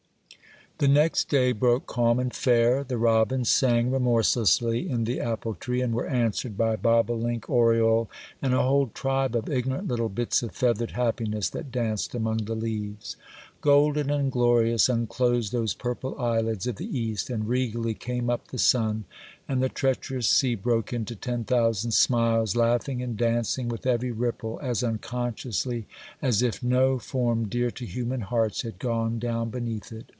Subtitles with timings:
[0.77, 2.83] THE next day broke calm and fair.
[2.83, 8.09] The robins sang remorselessly in the apple tree, and were answered by bobolink, oriole,
[8.41, 12.55] and a whole tribe of ignorant little bits of feathered, happiness that danced among the
[12.55, 13.15] leaves.
[13.61, 18.57] Golden and glorious unclosed those purple eyelids of the East, and regally came up the
[18.57, 19.05] sun;
[19.47, 24.57] and the treacherous sea broke into ten thousand smiles, laughing and dancing with every ripple,
[24.63, 25.85] as unconsciously
[26.23, 30.05] as if no form dear to human hearts had gone down beneath it.